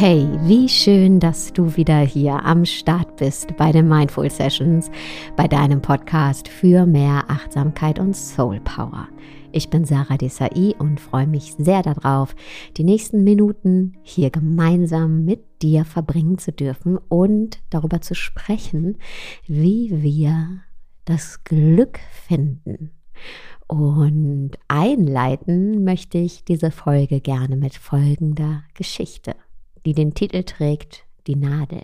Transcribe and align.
Hey, 0.00 0.28
wie 0.42 0.68
schön, 0.68 1.18
dass 1.18 1.52
du 1.52 1.76
wieder 1.76 1.98
hier 1.98 2.44
am 2.44 2.64
Start 2.64 3.16
bist 3.16 3.56
bei 3.56 3.72
den 3.72 3.88
Mindful 3.88 4.30
Sessions, 4.30 4.92
bei 5.34 5.48
deinem 5.48 5.82
Podcast 5.82 6.46
für 6.46 6.86
mehr 6.86 7.24
Achtsamkeit 7.26 7.98
und 7.98 8.14
Soul 8.14 8.60
Power. 8.60 9.08
Ich 9.50 9.70
bin 9.70 9.84
Sarah 9.84 10.16
Desai 10.16 10.76
und 10.78 11.00
freue 11.00 11.26
mich 11.26 11.54
sehr 11.58 11.82
darauf, 11.82 12.36
die 12.76 12.84
nächsten 12.84 13.24
Minuten 13.24 13.96
hier 14.02 14.30
gemeinsam 14.30 15.24
mit 15.24 15.62
dir 15.62 15.84
verbringen 15.84 16.38
zu 16.38 16.52
dürfen 16.52 16.96
und 17.08 17.58
darüber 17.68 18.00
zu 18.00 18.14
sprechen, 18.14 18.98
wie 19.48 20.00
wir 20.00 20.60
das 21.06 21.42
Glück 21.42 21.98
finden. 22.28 22.92
Und 23.66 24.52
einleiten 24.68 25.82
möchte 25.82 26.18
ich 26.18 26.44
diese 26.44 26.70
Folge 26.70 27.20
gerne 27.20 27.56
mit 27.56 27.74
folgender 27.74 28.62
Geschichte 28.74 29.34
die 29.88 29.94
den 29.94 30.12
Titel 30.12 30.42
trägt 30.42 31.06
Die 31.26 31.34
Nadel. 31.34 31.82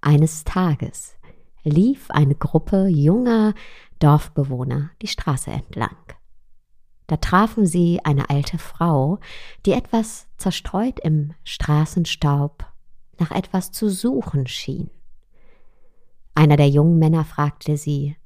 Eines 0.00 0.42
Tages 0.44 1.18
lief 1.64 2.10
eine 2.10 2.34
Gruppe 2.34 2.86
junger 2.86 3.52
Dorfbewohner 3.98 4.90
die 5.02 5.06
Straße 5.06 5.50
entlang. 5.50 5.98
Da 7.08 7.18
trafen 7.18 7.66
sie 7.66 8.00
eine 8.04 8.30
alte 8.30 8.56
Frau, 8.56 9.18
die 9.66 9.72
etwas 9.72 10.26
zerstreut 10.38 10.98
im 11.00 11.34
Straßenstaub 11.44 12.72
nach 13.18 13.30
etwas 13.30 13.70
zu 13.70 13.90
suchen 13.90 14.46
schien. 14.46 14.88
Einer 16.34 16.56
der 16.56 16.70
jungen 16.70 16.98
Männer 16.98 17.26
fragte 17.26 17.76
sie, 17.76 18.16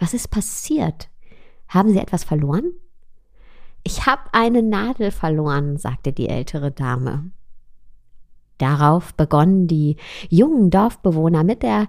was 0.00 0.14
ist 0.14 0.32
passiert? 0.32 1.10
Haben 1.68 1.92
Sie 1.92 2.00
etwas 2.00 2.24
verloren? 2.24 2.72
Ich 3.84 4.04
habe 4.04 4.22
eine 4.32 4.64
Nadel 4.64 5.12
verloren, 5.12 5.76
sagte 5.76 6.12
die 6.12 6.28
ältere 6.28 6.72
Dame. 6.72 7.30
Darauf 8.58 9.14
begonnen 9.14 9.66
die 9.66 9.96
jungen 10.28 10.70
Dorfbewohner 10.70 11.44
mit 11.44 11.62
der 11.62 11.86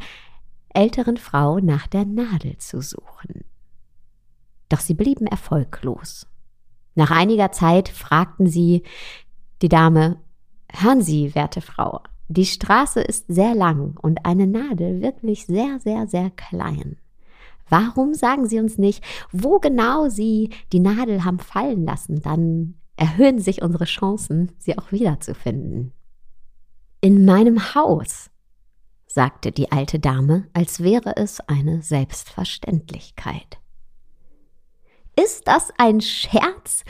älteren 0.73 1.17
Frau 1.17 1.59
nach 1.59 1.87
der 1.87 2.05
Nadel 2.05 2.57
zu 2.57 2.81
suchen. 2.81 3.45
Doch 4.69 4.79
sie 4.79 4.93
blieben 4.93 5.27
erfolglos. 5.27 6.27
Nach 6.95 7.11
einiger 7.11 7.51
Zeit 7.51 7.89
fragten 7.89 8.47
sie 8.47 8.83
die 9.61 9.69
Dame, 9.69 10.17
Hören 10.69 11.01
Sie, 11.01 11.33
werte 11.33 11.61
Frau, 11.61 12.01
die 12.27 12.45
Straße 12.45 12.99
ist 12.99 13.25
sehr 13.27 13.55
lang 13.55 13.97
und 14.01 14.25
eine 14.25 14.47
Nadel 14.47 15.01
wirklich 15.01 15.45
sehr, 15.45 15.79
sehr, 15.79 16.07
sehr 16.07 16.29
klein. 16.31 16.97
Warum 17.69 18.13
sagen 18.13 18.47
Sie 18.47 18.59
uns 18.59 18.77
nicht, 18.77 19.03
wo 19.31 19.59
genau 19.59 20.09
Sie 20.09 20.51
die 20.73 20.79
Nadel 20.79 21.23
haben 21.23 21.39
fallen 21.39 21.85
lassen? 21.85 22.21
Dann 22.21 22.75
erhöhen 22.97 23.39
sich 23.39 23.61
unsere 23.61 23.85
Chancen, 23.85 24.51
sie 24.57 24.77
auch 24.77 24.91
wiederzufinden. 24.91 25.93
In 26.99 27.25
meinem 27.25 27.75
Haus, 27.75 28.31
sagte 29.05 29.51
die 29.51 29.71
alte 29.71 29.99
Dame, 29.99 30.47
als 30.53 30.81
wäre 30.81 31.15
es 31.15 31.39
eine 31.41 31.81
Selbstverständlichkeit. 31.81 33.59
Ist 35.15 35.47
das 35.47 35.71
ein 35.77 36.01
Scherz? 36.01 36.83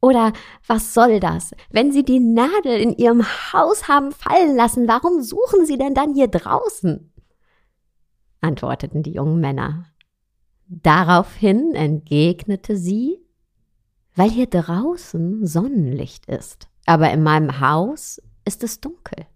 Oder 0.00 0.32
was 0.66 0.94
soll 0.94 1.20
das? 1.20 1.52
Wenn 1.70 1.92
Sie 1.92 2.04
die 2.04 2.20
Nadel 2.20 2.80
in 2.80 2.96
Ihrem 2.96 3.22
Haus 3.52 3.86
haben 3.86 4.12
fallen 4.12 4.56
lassen, 4.56 4.88
warum 4.88 5.22
suchen 5.22 5.66
Sie 5.66 5.76
denn 5.76 5.94
dann 5.94 6.14
hier 6.14 6.28
draußen? 6.28 7.12
antworteten 8.40 9.02
die 9.02 9.12
jungen 9.12 9.40
Männer. 9.40 9.84
Daraufhin 10.66 11.74
entgegnete 11.74 12.76
sie, 12.76 13.18
weil 14.14 14.30
hier 14.30 14.46
draußen 14.46 15.46
Sonnenlicht 15.46 16.26
ist, 16.26 16.68
aber 16.86 17.10
in 17.10 17.22
meinem 17.22 17.60
Haus 17.60 18.22
ist 18.44 18.64
es 18.64 18.80
dunkel. 18.80 19.26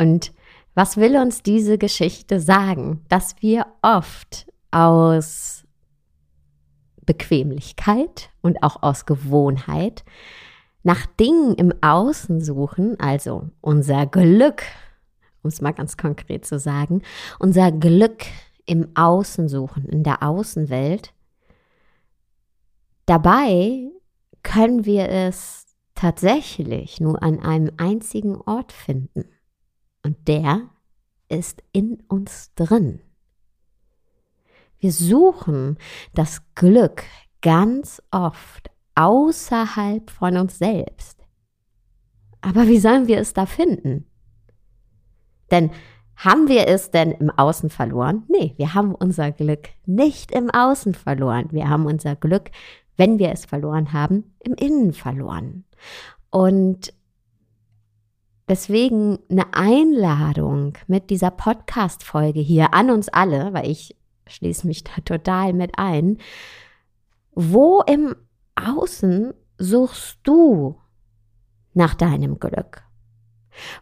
Und 0.00 0.32
was 0.74 0.96
will 0.96 1.16
uns 1.16 1.42
diese 1.42 1.76
Geschichte 1.76 2.40
sagen? 2.40 3.04
Dass 3.08 3.36
wir 3.40 3.66
oft 3.82 4.46
aus 4.70 5.64
Bequemlichkeit 7.04 8.30
und 8.40 8.62
auch 8.62 8.82
aus 8.82 9.04
Gewohnheit 9.04 10.04
nach 10.82 11.04
Dingen 11.04 11.54
im 11.56 11.74
Außen 11.82 12.40
suchen, 12.40 12.98
also 12.98 13.50
unser 13.60 14.06
Glück 14.06 14.62
um 15.42 15.48
es 15.48 15.60
mal 15.60 15.72
ganz 15.72 15.96
konkret 15.96 16.44
zu 16.44 16.58
sagen, 16.58 17.02
unser 17.38 17.72
Glück 17.72 18.24
im 18.66 18.88
Außen 18.94 19.48
suchen, 19.48 19.86
in 19.86 20.02
der 20.02 20.22
Außenwelt. 20.22 21.12
Dabei 23.06 23.90
können 24.42 24.84
wir 24.84 25.08
es 25.08 25.66
tatsächlich 25.94 27.00
nur 27.00 27.22
an 27.22 27.40
einem 27.40 27.72
einzigen 27.78 28.36
Ort 28.36 28.72
finden. 28.72 29.24
Und 30.02 30.28
der 30.28 30.68
ist 31.28 31.62
in 31.72 32.02
uns 32.08 32.52
drin. 32.54 33.00
Wir 34.78 34.92
suchen 34.92 35.76
das 36.14 36.42
Glück 36.54 37.04
ganz 37.42 38.02
oft 38.10 38.70
außerhalb 38.94 40.10
von 40.10 40.36
uns 40.36 40.58
selbst. 40.58 41.24
Aber 42.40 42.66
wie 42.66 42.78
sollen 42.78 43.06
wir 43.06 43.18
es 43.18 43.34
da 43.34 43.46
finden? 43.46 44.06
Denn 45.50 45.70
haben 46.16 46.48
wir 46.48 46.68
es 46.68 46.90
denn 46.90 47.12
im 47.12 47.30
Außen 47.30 47.70
verloren? 47.70 48.24
Nee, 48.28 48.54
wir 48.56 48.74
haben 48.74 48.94
unser 48.94 49.32
Glück 49.32 49.68
nicht 49.86 50.32
im 50.32 50.50
Außen 50.50 50.94
verloren. 50.94 51.48
Wir 51.50 51.68
haben 51.68 51.86
unser 51.86 52.16
Glück, 52.16 52.50
wenn 52.96 53.18
wir 53.18 53.32
es 53.32 53.46
verloren 53.46 53.92
haben, 53.92 54.34
im 54.40 54.54
Innen 54.54 54.92
verloren. 54.92 55.64
Und 56.30 56.92
deswegen 58.50 59.20
eine 59.30 59.54
Einladung 59.54 60.76
mit 60.88 61.08
dieser 61.10 61.30
Podcast-Folge 61.30 62.40
hier 62.40 62.74
an 62.74 62.90
uns 62.90 63.08
alle, 63.08 63.52
weil 63.52 63.70
ich 63.70 63.96
schließe 64.26 64.66
mich 64.66 64.82
da 64.82 65.00
total 65.04 65.52
mit 65.52 65.78
ein. 65.78 66.18
Wo 67.30 67.80
im 67.82 68.16
Außen 68.56 69.32
suchst 69.56 70.18
du 70.24 70.80
nach 71.74 71.94
deinem 71.94 72.40
Glück? 72.40 72.82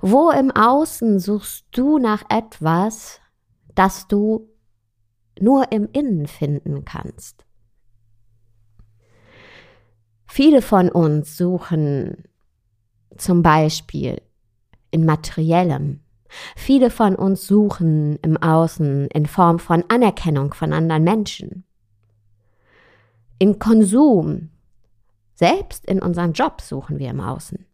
Wo 0.03 0.31
im 0.31 0.51
Außen 0.51 1.19
suchst 1.19 1.67
du 1.71 1.99
nach 1.99 2.25
etwas, 2.29 3.21
das 3.75 4.06
du 4.06 4.50
nur 5.41 5.73
im 5.73 5.89
Innen 5.93 6.27
finden 6.27 6.85
kannst? 6.85 7.47
Viele 10.27 10.61
von 10.61 10.91
uns 10.91 11.39
suchen 11.39 12.25
zum 13.17 13.43
Beispiel 13.43 14.21
in 14.91 15.04
materiellem. 15.04 16.00
Viele 16.56 16.91
von 16.91 17.15
uns 17.15 17.47
suchen 17.47 18.16
im 18.16 18.37
Außen 18.37 19.09
in 19.09 19.26
Form 19.26 19.59
von 19.59 19.84
Anerkennung 19.88 20.53
von 20.54 20.72
anderen 20.72 21.04
Menschen. 21.04 21.65
In 23.38 23.59
Konsum. 23.59 24.50
Selbst 25.34 25.87
in 25.87 26.03
unserem 26.03 26.32
Job 26.32 26.60
suchen 26.60 26.99
wir 26.99 27.10
im 27.10 27.21
Außen. 27.21 27.65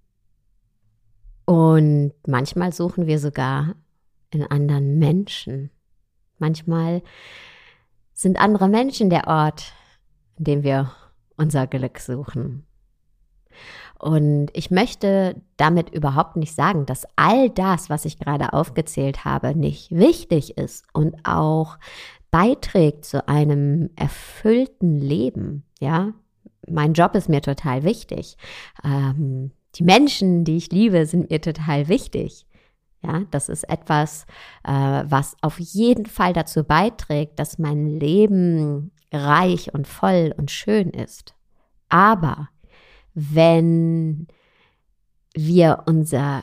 Und 1.47 2.13
manchmal 2.27 2.73
suchen 2.73 3.07
wir 3.07 3.19
sogar 3.19 3.75
in 4.31 4.45
anderen 4.45 4.99
Menschen. 4.99 5.71
Manchmal 6.39 7.03
sind 8.13 8.39
andere 8.39 8.69
Menschen 8.69 9.11
der 9.11 9.27
Ort, 9.27 9.73
in 10.37 10.45
dem 10.45 10.63
wir 10.63 10.93
unser 11.37 11.67
Glück 11.67 11.99
suchen. 11.99 12.67
Und 13.99 14.49
ich 14.53 14.71
möchte 14.71 15.41
damit 15.57 15.91
überhaupt 15.91 16.37
nicht 16.37 16.55
sagen, 16.55 16.85
dass 16.85 17.07
all 17.17 17.49
das, 17.51 17.89
was 17.89 18.05
ich 18.05 18.19
gerade 18.19 18.53
aufgezählt 18.53 19.25
habe, 19.25 19.55
nicht 19.55 19.91
wichtig 19.93 20.59
ist 20.59 20.85
und 20.93 21.15
auch 21.25 21.79
beiträgt 22.31 23.05
zu 23.05 23.29
einem 23.29 23.91
erfüllten 23.97 24.99
Leben. 24.99 25.65
Ja, 25.79 26.13
mein 26.69 26.93
Job 26.93 27.15
ist 27.15 27.29
mir 27.29 27.41
total 27.41 27.85
wichtig. 27.85 28.37
Ähm, 28.83 29.53
die 29.77 29.85
Menschen, 29.85 30.45
die 30.45 30.57
ich 30.57 30.71
liebe, 30.71 31.07
sind 31.07 31.31
mir 31.31 31.41
total 31.41 31.89
wichtig. 31.89 32.47
Ja, 33.03 33.23
das 33.31 33.49
ist 33.49 33.65
etwas, 33.65 34.25
äh, 34.65 34.73
was 35.07 35.37
auf 35.43 35.61
jeden 35.61 36.07
Fall 36.07 36.33
dazu 36.33 36.65
beiträgt, 36.65 37.39
dass 37.39 37.59
mein 37.59 37.87
Leben 37.87 38.93
reich 39.13 39.73
und 39.75 39.87
voll 39.87 40.35
und 40.37 40.51
schön 40.51 40.91
ist. 40.91 41.35
Aber 41.89 42.49
wenn 43.15 44.27
wir 45.35 45.85
unser 45.87 46.43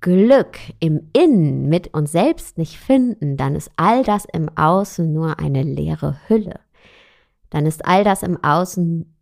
Glück 0.00 0.58
im 0.78 1.10
Innen 1.12 1.68
mit 1.68 1.92
uns 1.92 2.12
selbst 2.12 2.56
nicht 2.56 2.78
finden, 2.78 3.36
dann 3.36 3.54
ist 3.54 3.70
all 3.76 4.02
das 4.02 4.24
im 4.24 4.48
Außen 4.56 5.12
nur 5.12 5.38
eine 5.38 5.62
leere 5.62 6.16
Hülle. 6.26 6.60
Dann 7.50 7.66
ist 7.66 7.84
all 7.84 8.04
das 8.04 8.22
im 8.22 8.42
Außen 8.42 9.14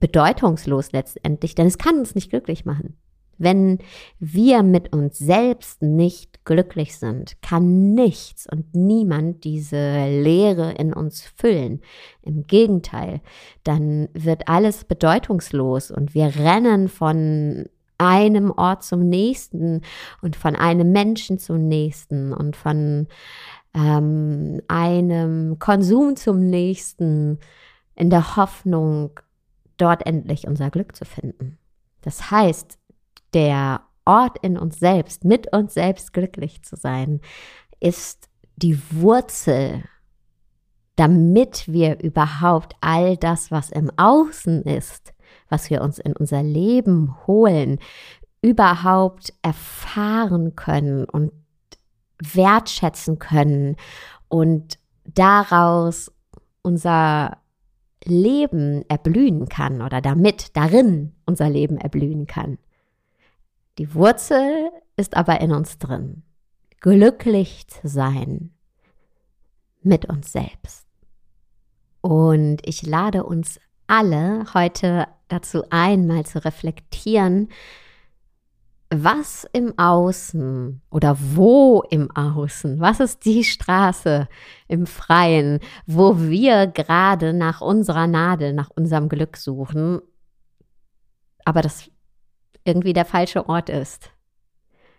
bedeutungslos 0.00 0.92
letztendlich, 0.92 1.54
denn 1.54 1.66
es 1.66 1.78
kann 1.78 1.98
uns 1.98 2.14
nicht 2.14 2.30
glücklich 2.30 2.64
machen. 2.64 2.96
Wenn 3.38 3.78
wir 4.18 4.62
mit 4.62 4.92
uns 4.92 5.18
selbst 5.18 5.82
nicht 5.82 6.44
glücklich 6.44 6.98
sind, 6.98 7.40
kann 7.42 7.94
nichts 7.94 8.46
und 8.50 8.74
niemand 8.74 9.44
diese 9.44 10.06
Leere 10.08 10.72
in 10.72 10.92
uns 10.92 11.22
füllen. 11.22 11.80
Im 12.22 12.46
Gegenteil, 12.46 13.20
dann 13.62 14.08
wird 14.12 14.48
alles 14.48 14.84
bedeutungslos 14.84 15.90
und 15.90 16.14
wir 16.14 16.34
rennen 16.36 16.88
von 16.88 17.66
einem 17.98 18.50
Ort 18.50 18.82
zum 18.82 19.08
nächsten 19.08 19.82
und 20.20 20.36
von 20.36 20.56
einem 20.56 20.92
Menschen 20.92 21.38
zum 21.38 21.68
nächsten 21.68 22.32
und 22.32 22.56
von 22.56 23.06
ähm, 23.74 24.60
einem 24.68 25.58
Konsum 25.58 26.16
zum 26.16 26.40
nächsten 26.40 27.38
in 27.94 28.10
der 28.10 28.36
Hoffnung, 28.36 29.20
dort 29.76 30.06
endlich 30.06 30.46
unser 30.46 30.70
Glück 30.70 30.94
zu 30.94 31.04
finden. 31.04 31.58
Das 32.02 32.30
heißt, 32.30 32.78
der 33.34 33.82
Ort 34.04 34.38
in 34.42 34.58
uns 34.58 34.78
selbst, 34.78 35.24
mit 35.24 35.52
uns 35.54 35.74
selbst 35.74 36.12
glücklich 36.12 36.62
zu 36.62 36.76
sein, 36.76 37.20
ist 37.80 38.28
die 38.56 38.78
Wurzel, 38.90 39.84
damit 40.96 41.64
wir 41.66 42.00
überhaupt 42.00 42.76
all 42.80 43.16
das, 43.16 43.50
was 43.50 43.70
im 43.70 43.90
Außen 43.96 44.62
ist, 44.62 45.12
was 45.48 45.70
wir 45.70 45.82
uns 45.82 45.98
in 45.98 46.14
unser 46.14 46.42
Leben 46.42 47.16
holen, 47.26 47.78
überhaupt 48.42 49.32
erfahren 49.42 50.54
können 50.54 51.04
und 51.06 51.32
wertschätzen 52.20 53.18
können 53.18 53.76
und 54.28 54.78
daraus 55.04 56.12
unser 56.62 57.38
Leben 58.04 58.84
erblühen 58.88 59.48
kann 59.48 59.82
oder 59.82 60.00
damit 60.00 60.56
darin 60.56 61.14
unser 61.26 61.48
Leben 61.48 61.78
erblühen 61.78 62.26
kann. 62.26 62.58
Die 63.78 63.94
Wurzel 63.94 64.70
ist 64.96 65.16
aber 65.16 65.40
in 65.40 65.52
uns 65.52 65.78
drin. 65.78 66.22
Glücklich 66.80 67.66
zu 67.68 67.88
sein 67.88 68.50
mit 69.82 70.06
uns 70.06 70.32
selbst. 70.32 70.86
Und 72.00 72.58
ich 72.64 72.82
lade 72.82 73.24
uns 73.24 73.58
alle 73.86 74.44
heute 74.54 75.06
dazu 75.28 75.64
ein, 75.70 76.06
mal 76.06 76.24
zu 76.24 76.44
reflektieren, 76.44 77.48
was 78.90 79.46
im 79.52 79.76
Außen 79.78 80.80
oder 80.90 81.16
wo 81.18 81.82
im 81.90 82.10
Außen, 82.10 82.80
was 82.80 83.00
ist 83.00 83.24
die 83.24 83.42
Straße 83.42 84.28
im 84.68 84.86
Freien, 84.86 85.58
wo 85.86 86.20
wir 86.20 86.66
gerade 86.66 87.32
nach 87.32 87.60
unserer 87.60 88.06
Nadel, 88.06 88.52
nach 88.52 88.70
unserem 88.70 89.08
Glück 89.08 89.36
suchen, 89.36 90.00
aber 91.44 91.60
das 91.62 91.90
irgendwie 92.64 92.92
der 92.92 93.04
falsche 93.04 93.48
Ort 93.48 93.68
ist. 93.68 94.10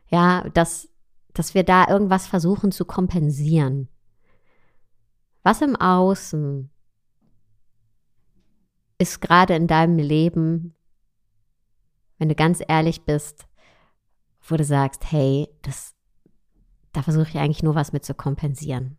Ja, 0.09 0.47
dass, 0.53 0.89
dass 1.33 1.53
wir 1.53 1.63
da 1.63 1.87
irgendwas 1.87 2.27
versuchen 2.27 2.71
zu 2.71 2.85
kompensieren. 2.85 3.89
Was 5.43 5.61
im 5.61 5.75
Außen 5.75 6.69
ist 8.97 9.21
gerade 9.21 9.55
in 9.55 9.67
deinem 9.67 9.97
Leben, 9.97 10.73
wenn 12.17 12.29
du 12.29 12.35
ganz 12.35 12.63
ehrlich 12.65 13.03
bist, 13.03 13.45
wo 14.47 14.55
du 14.55 14.63
sagst, 14.63 15.11
hey, 15.11 15.49
das, 15.61 15.95
da 16.93 17.01
versuche 17.01 17.27
ich 17.29 17.37
eigentlich 17.37 17.63
nur 17.63 17.75
was 17.75 17.93
mit 17.93 18.05
zu 18.05 18.13
kompensieren. 18.13 18.97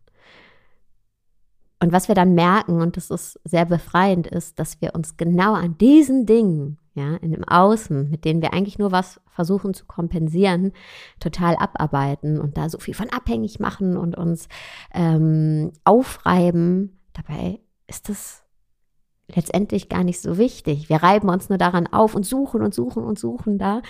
Und 1.79 1.91
was 1.91 2.07
wir 2.07 2.15
dann 2.15 2.33
merken, 2.33 2.81
und 2.81 2.97
das 2.97 3.11
ist 3.11 3.39
sehr 3.43 3.65
befreiend, 3.65 4.25
ist, 4.25 4.59
dass 4.59 4.81
wir 4.81 4.95
uns 4.95 5.15
genau 5.15 5.53
an 5.53 5.77
diesen 5.77 6.25
Dingen, 6.25 6.79
ja, 6.95 7.15
in 7.17 7.31
dem 7.31 7.43
Außen, 7.43 8.09
mit 8.09 8.25
denen 8.25 8.41
wir 8.41 8.53
eigentlich 8.53 8.79
nur 8.79 8.91
was 8.91 9.21
versuchen 9.27 9.75
zu 9.75 9.85
kompensieren, 9.85 10.71
total 11.19 11.55
abarbeiten 11.55 12.41
und 12.41 12.57
da 12.57 12.69
so 12.69 12.79
viel 12.79 12.95
von 12.95 13.11
abhängig 13.11 13.59
machen 13.59 13.95
und 13.95 14.17
uns 14.17 14.47
ähm, 14.91 15.71
aufreiben. 15.83 16.99
Dabei 17.13 17.59
ist 17.85 18.09
das 18.09 18.43
letztendlich 19.27 19.89
gar 19.89 20.03
nicht 20.03 20.19
so 20.19 20.39
wichtig. 20.39 20.89
Wir 20.89 21.03
reiben 21.03 21.29
uns 21.29 21.49
nur 21.49 21.59
daran 21.59 21.85
auf 21.85 22.15
und 22.15 22.25
suchen 22.25 22.63
und 22.63 22.73
suchen 22.73 23.03
und 23.03 23.19
suchen 23.19 23.59
da, 23.59 23.83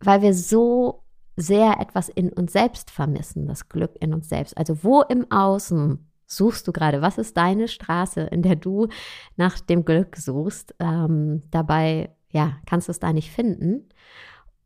weil 0.00 0.22
wir 0.22 0.34
so 0.34 1.04
sehr 1.36 1.80
etwas 1.80 2.08
in 2.08 2.32
uns 2.32 2.52
selbst 2.52 2.90
vermissen, 2.90 3.46
das 3.46 3.68
Glück 3.68 3.92
in 4.00 4.14
uns 4.14 4.28
selbst. 4.28 4.56
Also 4.56 4.82
wo 4.82 5.02
im 5.02 5.30
Außen 5.30 6.10
suchst 6.26 6.66
du 6.66 6.72
gerade? 6.72 7.02
Was 7.02 7.18
ist 7.18 7.36
deine 7.36 7.68
Straße, 7.68 8.22
in 8.22 8.42
der 8.42 8.56
du 8.56 8.88
nach 9.36 9.60
dem 9.60 9.84
Glück 9.84 10.16
suchst? 10.16 10.74
Ähm, 10.78 11.42
dabei, 11.50 12.10
ja, 12.30 12.56
kannst 12.66 12.88
du 12.88 12.92
es 12.92 13.00
da 13.00 13.12
nicht 13.12 13.30
finden. 13.30 13.88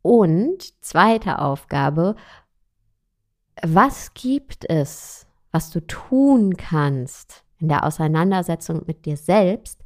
Und 0.01 0.83
zweite 0.83 1.39
Aufgabe, 1.39 2.15
was 3.61 4.13
gibt 4.13 4.69
es, 4.69 5.27
was 5.51 5.69
du 5.69 5.85
tun 5.85 6.55
kannst 6.55 7.43
in 7.59 7.67
der 7.67 7.85
Auseinandersetzung 7.85 8.83
mit 8.85 9.05
dir 9.05 9.17
selbst, 9.17 9.83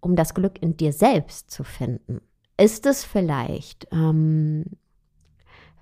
um 0.00 0.14
das 0.14 0.34
Glück 0.34 0.62
in 0.62 0.76
dir 0.76 0.92
selbst 0.92 1.50
zu 1.50 1.64
finden? 1.64 2.20
Ist 2.56 2.86
es 2.86 3.04
vielleicht 3.04 3.88
ähm, 3.92 4.64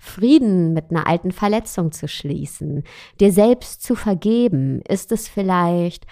Frieden 0.05 0.73
mit 0.73 0.91
einer 0.91 1.07
alten 1.07 1.33
Verletzung 1.33 1.93
zu 1.93 2.09
schließen, 2.09 2.85
dir 3.21 3.33
selbst 3.33 3.83
zu 3.83 3.95
vergeben? 3.95 4.83
Ist 4.83 5.13
es 5.13 5.29
vielleicht 5.29 6.07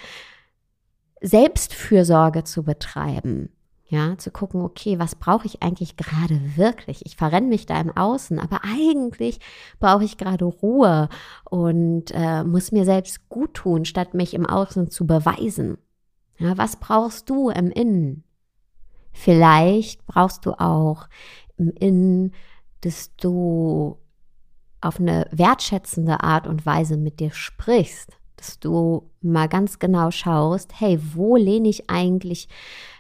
Selbstfürsorge 1.20 2.44
zu 2.44 2.64
betreiben? 2.64 3.50
Ja, 3.86 4.16
zu 4.16 4.30
gucken, 4.30 4.62
okay, 4.62 4.98
was 4.98 5.14
brauche 5.16 5.46
ich 5.46 5.62
eigentlich 5.62 5.98
gerade 5.98 6.56
wirklich? 6.56 7.04
Ich 7.04 7.16
verrenne 7.16 7.48
mich 7.48 7.66
da 7.66 7.78
im 7.78 7.94
Außen, 7.94 8.38
aber 8.38 8.60
eigentlich 8.64 9.38
brauche 9.78 10.04
ich 10.04 10.16
gerade 10.16 10.46
Ruhe 10.46 11.10
und 11.44 12.10
äh, 12.14 12.42
muss 12.42 12.72
mir 12.72 12.86
selbst 12.86 13.28
gut 13.28 13.52
tun, 13.52 13.84
statt 13.84 14.14
mich 14.14 14.32
im 14.32 14.46
Außen 14.46 14.90
zu 14.90 15.06
beweisen. 15.06 15.76
Ja, 16.38 16.56
was 16.56 16.76
brauchst 16.76 17.28
du 17.28 17.50
im 17.50 17.70
Innen? 17.70 18.24
Vielleicht 19.12 20.06
brauchst 20.06 20.46
du 20.46 20.52
auch 20.52 21.06
im 21.58 21.70
Innen, 21.78 22.32
dass 22.82 23.14
du 23.16 23.98
auf 24.80 25.00
eine 25.00 25.26
wertschätzende 25.30 26.22
Art 26.22 26.46
und 26.46 26.66
Weise 26.66 26.96
mit 26.96 27.20
dir 27.20 27.30
sprichst, 27.30 28.18
dass 28.36 28.58
du 28.58 29.10
mal 29.20 29.48
ganz 29.48 29.78
genau 29.78 30.10
schaust, 30.10 30.72
hey, 30.78 30.98
wo 31.14 31.36
lehne 31.36 31.68
ich 31.68 31.88
eigentlich 31.88 32.48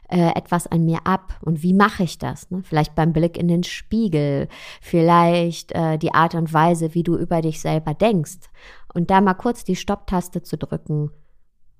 äh, 0.08 0.30
etwas 0.36 0.66
an 0.66 0.84
mir 0.84 1.06
ab 1.06 1.38
und 1.40 1.62
wie 1.62 1.72
mache 1.72 2.04
ich 2.04 2.18
das? 2.18 2.50
Ne? 2.50 2.62
Vielleicht 2.62 2.94
beim 2.94 3.12
Blick 3.12 3.36
in 3.36 3.48
den 3.48 3.64
Spiegel, 3.64 4.48
vielleicht 4.80 5.72
äh, 5.72 5.98
die 5.98 6.14
Art 6.14 6.34
und 6.34 6.52
Weise, 6.52 6.94
wie 6.94 7.02
du 7.02 7.16
über 7.16 7.40
dich 7.40 7.60
selber 7.60 7.94
denkst 7.94 8.50
und 8.94 9.10
da 9.10 9.20
mal 9.20 9.34
kurz 9.34 9.64
die 9.64 9.76
Stopptaste 9.76 10.42
zu 10.42 10.56
drücken 10.56 11.10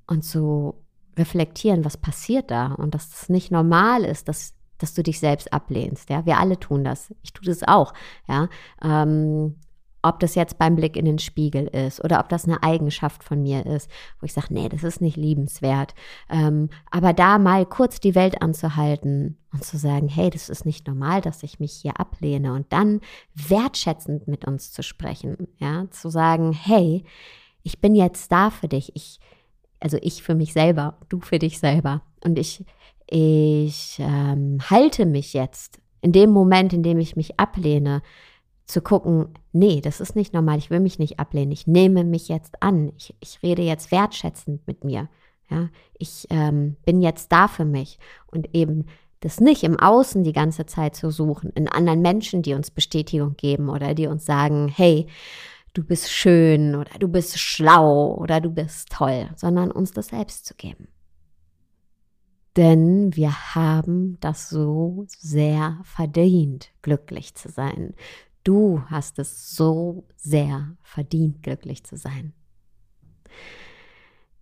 und 0.06 0.22
zu 0.22 0.74
reflektieren, 1.16 1.84
was 1.84 1.96
passiert 1.96 2.50
da 2.50 2.72
und 2.72 2.94
dass 2.94 3.22
es 3.22 3.28
nicht 3.28 3.50
normal 3.50 4.04
ist, 4.04 4.28
dass, 4.28 4.54
dass 4.82 4.94
du 4.94 5.02
dich 5.02 5.20
selbst 5.20 5.52
ablehnst. 5.52 6.10
Ja, 6.10 6.26
wir 6.26 6.38
alle 6.38 6.58
tun 6.58 6.84
das. 6.84 7.14
Ich 7.22 7.32
tue 7.32 7.46
das 7.46 7.62
auch. 7.62 7.92
Ja, 8.28 8.48
ähm, 8.82 9.56
ob 10.04 10.18
das 10.18 10.34
jetzt 10.34 10.58
beim 10.58 10.74
Blick 10.74 10.96
in 10.96 11.04
den 11.04 11.20
Spiegel 11.20 11.68
ist 11.68 12.02
oder 12.04 12.18
ob 12.18 12.28
das 12.28 12.44
eine 12.44 12.62
Eigenschaft 12.64 13.22
von 13.22 13.40
mir 13.40 13.64
ist, 13.64 13.88
wo 14.18 14.24
ich 14.24 14.32
sage, 14.32 14.48
nee, 14.50 14.68
das 14.68 14.82
ist 14.82 15.00
nicht 15.00 15.16
liebenswert. 15.16 15.94
Ähm, 16.28 16.70
aber 16.90 17.12
da 17.12 17.38
mal 17.38 17.64
kurz 17.64 18.00
die 18.00 18.16
Welt 18.16 18.42
anzuhalten 18.42 19.38
und 19.52 19.64
zu 19.64 19.78
sagen, 19.78 20.08
hey, 20.08 20.28
das 20.28 20.48
ist 20.48 20.66
nicht 20.66 20.88
normal, 20.88 21.20
dass 21.20 21.44
ich 21.44 21.60
mich 21.60 21.72
hier 21.72 22.00
ablehne 22.00 22.52
und 22.52 22.72
dann 22.72 23.00
wertschätzend 23.34 24.26
mit 24.26 24.44
uns 24.44 24.72
zu 24.72 24.82
sprechen, 24.82 25.46
ja, 25.58 25.88
zu 25.90 26.08
sagen, 26.08 26.52
hey, 26.52 27.04
ich 27.62 27.80
bin 27.80 27.94
jetzt 27.94 28.32
da 28.32 28.50
für 28.50 28.66
dich, 28.66 28.96
ich 28.96 29.20
also 29.82 29.98
ich 30.00 30.22
für 30.22 30.34
mich 30.34 30.52
selber, 30.52 30.96
du 31.08 31.20
für 31.20 31.38
dich 31.38 31.58
selber. 31.58 32.02
Und 32.24 32.38
ich, 32.38 32.64
ich 33.14 33.98
ähm, 33.98 34.58
halte 34.70 35.04
mich 35.04 35.34
jetzt 35.34 35.78
in 36.00 36.12
dem 36.12 36.30
Moment, 36.30 36.72
in 36.72 36.82
dem 36.82 36.98
ich 36.98 37.14
mich 37.14 37.38
ablehne, 37.38 38.00
zu 38.64 38.80
gucken, 38.80 39.34
nee, 39.52 39.82
das 39.82 40.00
ist 40.00 40.16
nicht 40.16 40.32
normal, 40.32 40.56
ich 40.56 40.70
will 40.70 40.80
mich 40.80 40.98
nicht 40.98 41.20
ablehnen, 41.20 41.52
ich 41.52 41.66
nehme 41.66 42.04
mich 42.04 42.28
jetzt 42.28 42.62
an, 42.62 42.90
ich, 42.96 43.14
ich 43.20 43.42
rede 43.42 43.60
jetzt 43.60 43.92
wertschätzend 43.92 44.66
mit 44.66 44.82
mir. 44.84 45.10
Ja, 45.50 45.68
ich 45.98 46.26
ähm, 46.30 46.76
bin 46.86 47.02
jetzt 47.02 47.30
da 47.32 47.48
für 47.48 47.66
mich 47.66 47.98
und 48.28 48.54
eben 48.54 48.86
das 49.20 49.40
nicht 49.40 49.62
im 49.62 49.78
Außen 49.78 50.24
die 50.24 50.32
ganze 50.32 50.64
Zeit 50.64 50.96
zu 50.96 51.10
suchen, 51.10 51.50
in 51.50 51.68
anderen 51.68 52.00
Menschen, 52.00 52.40
die 52.40 52.54
uns 52.54 52.70
Bestätigung 52.70 53.36
geben 53.36 53.68
oder 53.68 53.92
die 53.92 54.06
uns 54.06 54.24
sagen, 54.24 54.68
hey, 54.74 55.06
du 55.74 55.84
bist 55.84 56.10
schön 56.10 56.74
oder 56.76 56.98
du 56.98 57.08
bist 57.08 57.38
schlau 57.38 58.14
oder 58.14 58.40
du 58.40 58.48
bist 58.48 58.90
toll, 58.90 59.28
sondern 59.36 59.70
uns 59.70 59.92
das 59.92 60.08
selbst 60.08 60.46
zu 60.46 60.54
geben. 60.54 60.88
Denn 62.56 63.14
wir 63.16 63.54
haben 63.54 64.18
das 64.20 64.50
so 64.50 65.06
sehr 65.08 65.80
verdient, 65.84 66.70
glücklich 66.82 67.34
zu 67.34 67.48
sein. 67.48 67.94
Du 68.44 68.82
hast 68.86 69.18
es 69.18 69.54
so 69.54 70.04
sehr 70.16 70.76
verdient, 70.82 71.42
glücklich 71.42 71.84
zu 71.84 71.96
sein. 71.96 72.34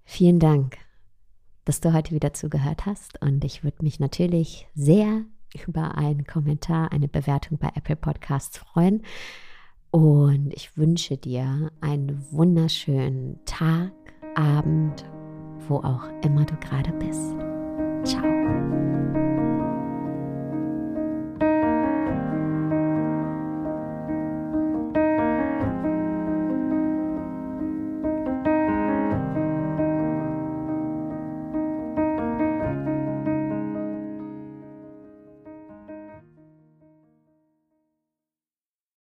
Vielen 0.05 0.40
Dank, 0.40 0.79
dass 1.64 1.81
du 1.81 1.93
heute 1.93 2.12
wieder 2.12 2.33
zugehört 2.33 2.87
hast 2.87 3.23
und 3.23 3.45
ich 3.45 3.62
würde 3.62 3.85
mich 3.85 4.00
natürlich 4.00 4.67
sehr, 4.75 5.25
über 5.67 5.97
einen 5.97 6.25
Kommentar, 6.26 6.93
eine 6.93 7.09
Bewertung 7.09 7.59
bei 7.59 7.71
Apple 7.75 7.97
Podcasts 7.97 8.59
freuen. 8.59 9.02
Und 9.90 10.52
ich 10.55 10.76
wünsche 10.76 11.17
dir 11.17 11.73
einen 11.81 12.25
wunderschönen 12.31 13.45
Tag, 13.45 13.93
Abend, 14.37 15.05
wo 15.67 15.79
auch 15.79 16.05
immer 16.23 16.45
du 16.45 16.55
gerade 16.57 16.93
bist. 16.93 17.50
茶 18.04 18.21